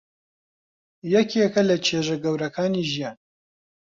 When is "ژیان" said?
2.91-3.17